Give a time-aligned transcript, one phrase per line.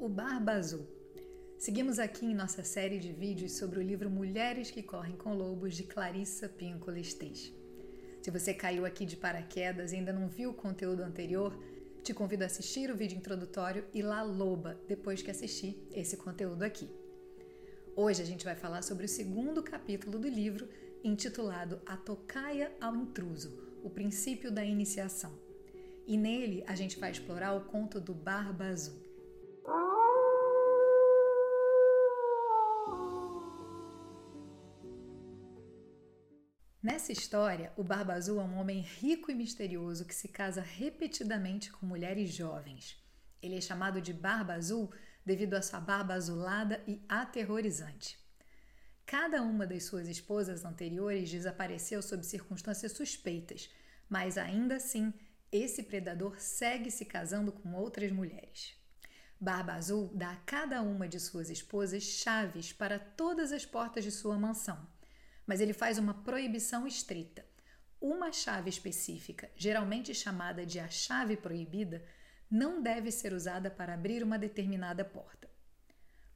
[0.00, 0.86] O Barba Azul.
[1.58, 5.76] Seguimos aqui em nossa série de vídeos sobre o livro Mulheres que Correm com Lobos,
[5.76, 7.52] de Clarissa Pinkola Estes.
[8.22, 11.54] Se você caiu aqui de paraquedas e ainda não viu o conteúdo anterior,
[12.02, 16.62] te convido a assistir o vídeo introdutório e La Loba depois que assistir esse conteúdo
[16.62, 16.88] aqui.
[17.94, 20.66] Hoje a gente vai falar sobre o segundo capítulo do livro,
[21.04, 23.52] intitulado A Tocaia ao Intruso,
[23.84, 25.38] o princípio da iniciação.
[26.06, 29.09] E nele a gente vai explorar o conto do Barba Azul.
[36.82, 41.70] Nessa história, o Barba Azul é um homem rico e misterioso que se casa repetidamente
[41.70, 42.96] com mulheres jovens.
[43.42, 44.90] Ele é chamado de Barba Azul
[45.22, 48.18] devido à sua barba azulada e aterrorizante.
[49.04, 53.68] Cada uma das suas esposas anteriores desapareceu sob circunstâncias suspeitas,
[54.08, 55.12] mas ainda assim,
[55.52, 58.74] esse predador segue se casando com outras mulheres.
[59.38, 64.10] Barba Azul dá a cada uma de suas esposas chaves para todas as portas de
[64.10, 64.88] sua mansão
[65.46, 67.44] mas ele faz uma proibição estrita.
[68.00, 72.02] Uma chave específica, geralmente chamada de a chave proibida,
[72.50, 75.48] não deve ser usada para abrir uma determinada porta.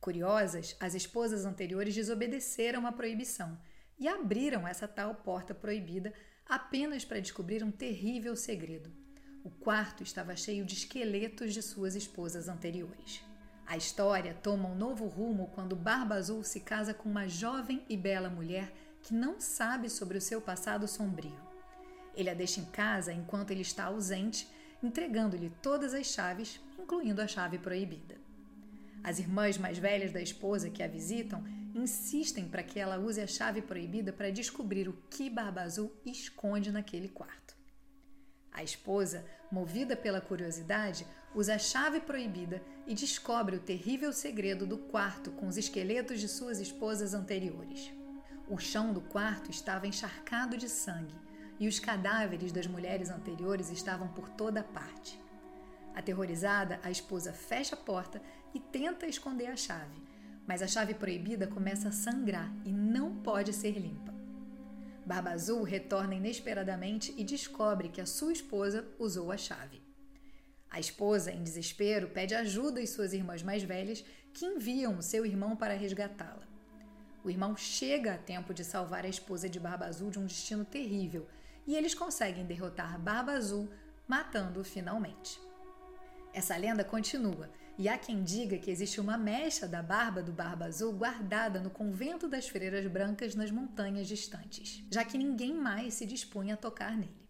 [0.00, 3.56] Curiosas, as esposas anteriores desobedeceram à proibição
[3.98, 6.12] e abriram essa tal porta proibida
[6.44, 8.92] apenas para descobrir um terrível segredo.
[9.44, 13.22] O quarto estava cheio de esqueletos de suas esposas anteriores.
[13.64, 17.96] A história toma um novo rumo quando Barba Azul se casa com uma jovem e
[17.96, 21.36] bela mulher que não sabe sobre o seu passado sombrio.
[22.14, 24.48] Ele a deixa em casa enquanto ele está ausente,
[24.82, 28.16] entregando-lhe todas as chaves, incluindo a chave proibida.
[29.02, 33.26] As irmãs mais velhas da esposa que a visitam insistem para que ela use a
[33.26, 37.56] chave proibida para descobrir o que Barba Azul esconde naquele quarto.
[38.52, 44.76] A esposa, movida pela curiosidade, usa a chave proibida e descobre o terrível segredo do
[44.76, 47.90] quarto com os esqueletos de suas esposas anteriores.
[48.48, 51.14] O chão do quarto estava encharcado de sangue
[51.58, 55.20] e os cadáveres das mulheres anteriores estavam por toda parte.
[55.94, 58.20] Aterrorizada, a esposa fecha a porta
[58.52, 60.02] e tenta esconder a chave,
[60.46, 64.12] mas a chave proibida começa a sangrar e não pode ser limpa.
[65.04, 69.82] Barba Azul retorna inesperadamente e descobre que a sua esposa usou a chave.
[70.70, 75.26] A esposa, em desespero, pede ajuda às suas irmãs mais velhas, que enviam o seu
[75.26, 76.51] irmão para resgatá-la.
[77.24, 80.64] O irmão chega a tempo de salvar a esposa de Barba Azul de um destino
[80.64, 81.28] terrível
[81.64, 83.70] e eles conseguem derrotar Barba Azul,
[84.08, 85.40] matando-o finalmente.
[86.34, 90.66] Essa lenda continua, e há quem diga que existe uma mecha da barba do Barba
[90.66, 96.04] Azul guardada no convento das Freiras Brancas nas montanhas distantes, já que ninguém mais se
[96.04, 97.28] dispunha a tocar nele.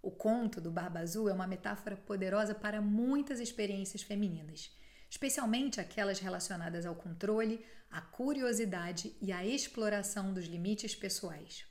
[0.00, 4.70] O conto do Barba Azul é uma metáfora poderosa para muitas experiências femininas
[5.08, 11.64] especialmente aquelas relacionadas ao controle, à curiosidade e à exploração dos limites pessoais.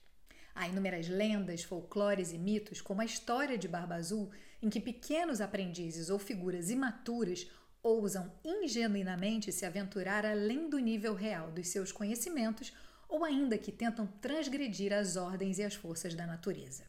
[0.56, 4.32] Há inúmeras lendas, folclores e mitos, como a história de Barba Azul,
[4.62, 7.48] em que pequenos aprendizes ou figuras imaturas
[7.84, 12.74] ousam ingenuinamente se aventurar além do nível real dos seus conhecimentos
[13.08, 16.84] ou ainda que tentam transgredir as ordens e as forças da natureza.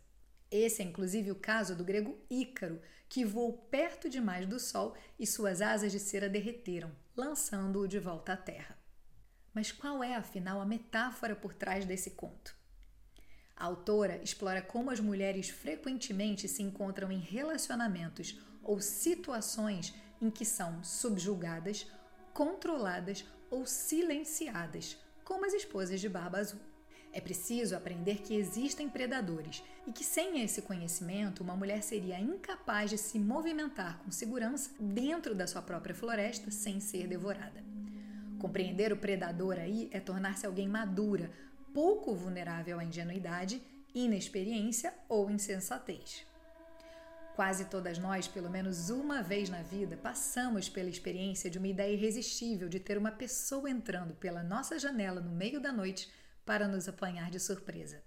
[0.50, 5.26] Esse é inclusive o caso do grego Ícaro, que voou perto demais do Sol e
[5.26, 8.78] suas asas de cera derreteram, lançando-o de volta à Terra.
[9.52, 12.56] Mas qual é, afinal, a metáfora por trás desse conto?
[13.56, 19.92] A autora explora como as mulheres frequentemente se encontram em relacionamentos ou situações
[20.22, 21.86] em que são subjugadas,
[22.32, 26.60] controladas ou silenciadas, como as esposas de Barba Azul.
[27.18, 32.90] É preciso aprender que existem predadores e que, sem esse conhecimento, uma mulher seria incapaz
[32.90, 37.60] de se movimentar com segurança dentro da sua própria floresta sem ser devorada.
[38.38, 41.28] Compreender o predador aí é tornar-se alguém madura,
[41.74, 43.60] pouco vulnerável à ingenuidade,
[43.92, 46.24] inexperiência ou insensatez.
[47.34, 51.92] Quase todas nós, pelo menos uma vez na vida, passamos pela experiência de uma ideia
[51.92, 56.08] irresistível de ter uma pessoa entrando pela nossa janela no meio da noite
[56.48, 58.02] para nos apanhar de surpresa.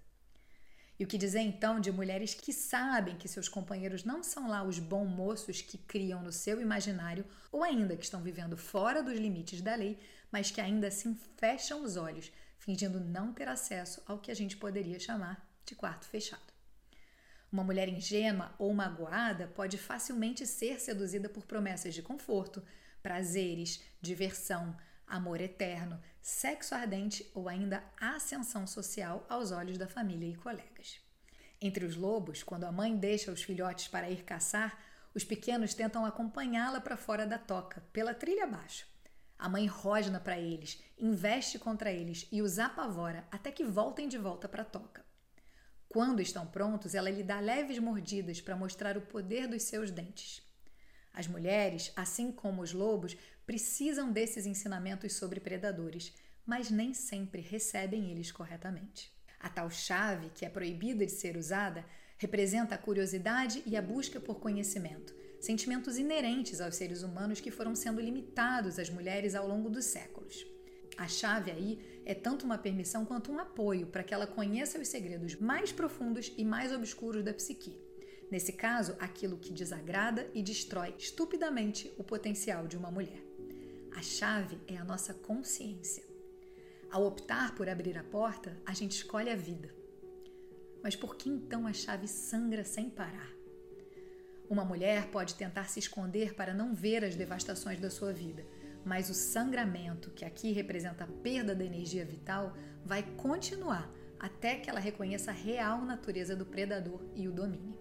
[0.98, 4.64] E o que dizer então de mulheres que sabem que seus companheiros não são lá
[4.64, 9.16] os bons moços que criam no seu imaginário, ou ainda que estão vivendo fora dos
[9.16, 9.96] limites da lei,
[10.28, 14.56] mas que ainda assim fecham os olhos, fingindo não ter acesso ao que a gente
[14.56, 16.52] poderia chamar de quarto fechado.
[17.52, 22.60] Uma mulher ingênua ou magoada pode facilmente ser seduzida por promessas de conforto,
[23.00, 24.76] prazeres, diversão,
[25.12, 31.00] amor eterno, sexo ardente ou ainda ascensão social aos olhos da família e colegas.
[31.60, 34.82] Entre os lobos, quando a mãe deixa os filhotes para ir caçar,
[35.14, 38.86] os pequenos tentam acompanhá-la para fora da toca, pela trilha abaixo.
[39.38, 44.16] A mãe rosna para eles, investe contra eles e os apavora até que voltem de
[44.16, 45.04] volta para a toca.
[45.90, 50.42] Quando estão prontos, ela lhe dá leves mordidas para mostrar o poder dos seus dentes.
[51.12, 53.14] As mulheres, assim como os lobos,
[53.46, 56.12] precisam desses ensinamentos sobre predadores,
[56.46, 59.12] mas nem sempre recebem eles corretamente.
[59.40, 61.84] A tal chave, que é proibida de ser usada,
[62.16, 67.74] representa a curiosidade e a busca por conhecimento, sentimentos inerentes aos seres humanos que foram
[67.74, 70.46] sendo limitados às mulheres ao longo dos séculos.
[70.96, 74.88] A chave aí é tanto uma permissão quanto um apoio para que ela conheça os
[74.88, 77.76] segredos mais profundos e mais obscuros da psique.
[78.30, 83.31] Nesse caso, aquilo que desagrada e destrói estupidamente o potencial de uma mulher.
[83.96, 86.02] A chave é a nossa consciência.
[86.90, 89.74] Ao optar por abrir a porta, a gente escolhe a vida.
[90.82, 93.30] Mas por que então a chave sangra sem parar?
[94.48, 98.44] Uma mulher pode tentar se esconder para não ver as devastações da sua vida,
[98.84, 102.54] mas o sangramento, que aqui representa a perda da energia vital,
[102.84, 107.78] vai continuar até que ela reconheça a real natureza do predador e o domine.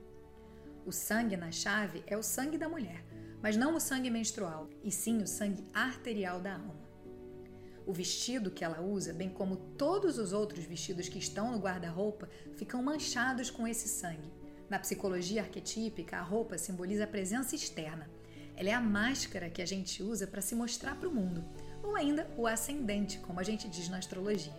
[0.86, 3.04] O sangue na chave é o sangue da mulher,
[3.42, 6.82] mas não o sangue menstrual, e sim o sangue arterial da alma.
[7.86, 12.30] O vestido que ela usa, bem como todos os outros vestidos que estão no guarda-roupa,
[12.56, 14.32] ficam manchados com esse sangue,
[14.72, 18.10] na psicologia arquetípica, a roupa simboliza a presença externa.
[18.56, 21.44] Ela é a máscara que a gente usa para se mostrar para o mundo,
[21.84, 24.56] ou ainda o ascendente, como a gente diz na astrologia.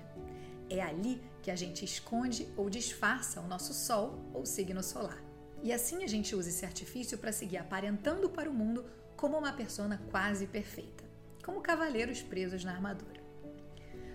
[0.69, 5.32] É ali que a gente esconde ou disfarça o nosso sol ou signo solar.
[5.63, 8.85] E assim a gente usa esse artifício para seguir aparentando para o mundo
[9.17, 11.05] como uma persona quase perfeita,
[11.45, 13.23] como cavaleiros presos na armadura.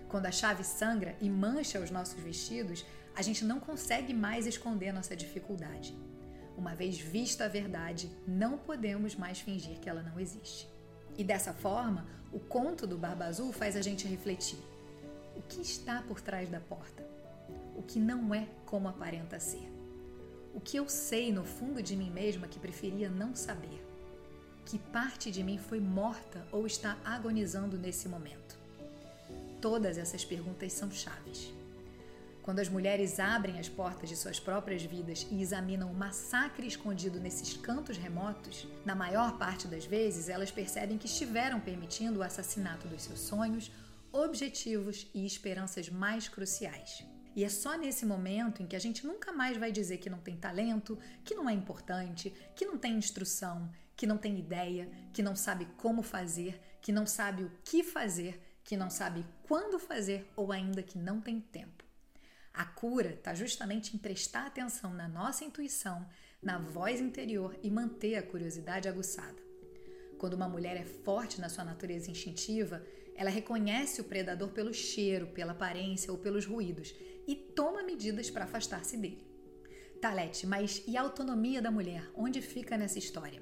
[0.09, 2.85] Quando a chave sangra e mancha os nossos vestidos,
[3.15, 5.97] a gente não consegue mais esconder nossa dificuldade.
[6.57, 10.67] Uma vez vista a verdade, não podemos mais fingir que ela não existe.
[11.17, 14.59] E dessa forma, o conto do Barba Azul faz a gente refletir:
[15.35, 17.05] o que está por trás da porta?
[17.75, 19.76] O que não é como aparenta ser?
[20.57, 23.79] O que eu sei no fundo de mim mesma que preferia não saber?
[24.65, 28.57] Que parte de mim foi morta ou está agonizando nesse momento?
[29.61, 31.53] Todas essas perguntas são chaves.
[32.41, 37.19] Quando as mulheres abrem as portas de suas próprias vidas e examinam o massacre escondido
[37.19, 42.87] nesses cantos remotos, na maior parte das vezes elas percebem que estiveram permitindo o assassinato
[42.87, 43.71] dos seus sonhos,
[44.11, 47.05] objetivos e esperanças mais cruciais.
[47.37, 50.17] E é só nesse momento em que a gente nunca mais vai dizer que não
[50.17, 55.21] tem talento, que não é importante, que não tem instrução, que não tem ideia, que
[55.21, 60.27] não sabe como fazer, que não sabe o que fazer, que não sabe quando fazer
[60.35, 61.83] ou ainda que não tem tempo.
[62.51, 66.09] A cura está justamente em prestar atenção na nossa intuição,
[66.41, 69.39] na voz interior e manter a curiosidade aguçada.
[70.17, 72.83] Quando uma mulher é forte na sua natureza instintiva,
[73.17, 76.93] ela reconhece o predador pelo cheiro, pela aparência ou pelos ruídos
[77.27, 79.25] e toma medidas para afastar-se dele.
[79.99, 82.07] Talete, mas e a autonomia da mulher?
[82.15, 83.41] Onde fica nessa história?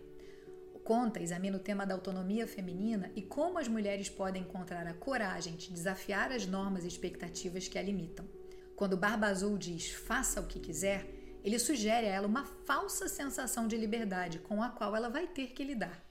[0.73, 4.93] O Conta examina o tema da autonomia feminina e como as mulheres podem encontrar a
[4.93, 8.25] coragem de desafiar as normas e expectativas que a limitam.
[8.77, 11.05] Quando Barba Azul diz faça o que quiser,
[11.43, 15.47] ele sugere a ela uma falsa sensação de liberdade com a qual ela vai ter
[15.47, 16.04] que lidar.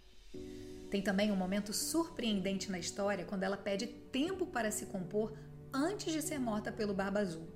[0.94, 5.36] Tem também um momento surpreendente na história quando ela pede tempo para se compor
[5.72, 7.48] antes de ser morta pelo Barba Azul.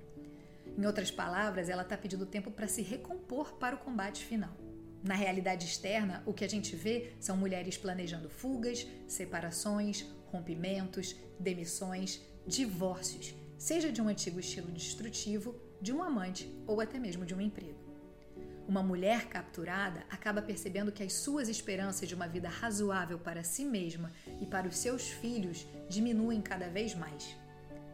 [0.77, 4.51] Em outras palavras, ela está pedindo tempo para se recompor para o combate final.
[5.01, 12.19] Na realidade externa, o que a gente vê são mulheres planejando fugas, separações, rompimentos, demissões,
[12.45, 17.39] divórcios seja de um antigo estilo destrutivo, de um amante ou até mesmo de um
[17.39, 17.88] emprego.
[18.69, 23.65] Uma mulher capturada acaba percebendo que as suas esperanças de uma vida razoável para si
[23.65, 27.35] mesma e para os seus filhos diminuem cada vez mais.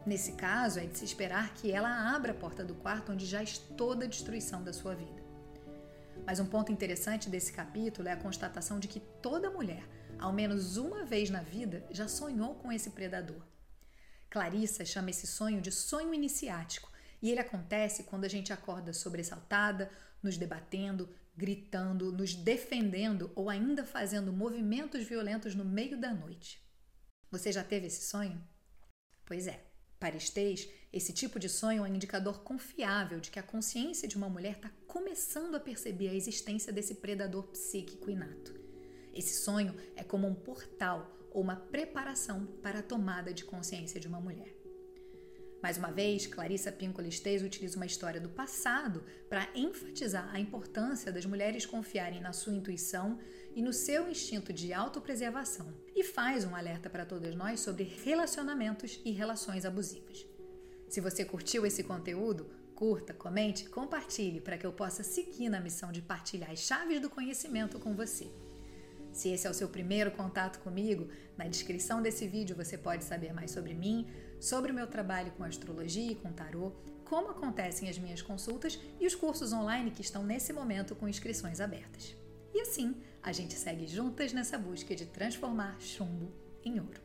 [0.05, 3.41] Nesse caso, é de se esperar que ela abra a porta do quarto onde já
[3.41, 5.23] está toda a destruição da sua vida.
[6.25, 9.87] Mas um ponto interessante desse capítulo é a constatação de que toda mulher,
[10.19, 13.41] ao menos uma vez na vida, já sonhou com esse predador
[14.35, 16.91] Clarissa chama esse sonho de sonho iniciático
[17.21, 19.89] e ele acontece quando a gente acorda sobressaltada,
[20.25, 26.61] nos debatendo, gritando, nos defendendo ou ainda fazendo movimentos violentos no meio da noite.
[27.29, 28.41] Você já teve esse sonho?
[29.25, 29.63] Pois é.
[29.99, 34.17] Para Estês, esse tipo de sonho é um indicador confiável de que a consciência de
[34.17, 38.53] uma mulher está começando a perceber a existência desse predador psíquico inato.
[39.13, 44.07] Esse sonho é como um portal ou uma preparação para a tomada de consciência de
[44.07, 44.54] uma mulher.
[45.65, 51.11] Mais uma vez, Clarissa Pinkola Esteis utiliza uma história do passado para enfatizar a importância
[51.11, 53.17] das mulheres confiarem na sua intuição
[53.55, 59.01] e no seu instinto de autopreservação e faz um alerta para todas nós sobre relacionamentos
[59.03, 60.23] e relações abusivas.
[60.87, 62.45] Se você curtiu esse conteúdo,
[62.75, 67.09] curta, comente, compartilhe para que eu possa seguir na missão de partilhar as chaves do
[67.09, 68.31] conhecimento com você.
[69.11, 73.33] Se esse é o seu primeiro contato comigo, na descrição desse vídeo você pode saber
[73.33, 74.05] mais sobre mim,
[74.39, 76.71] sobre o meu trabalho com astrologia e com tarô,
[77.03, 81.61] como acontecem as minhas consultas e os cursos online que estão nesse momento com inscrições
[81.61, 82.15] abertas.
[82.53, 86.31] E assim, a gente segue juntas nessa busca de transformar chumbo
[86.63, 87.04] em ouro.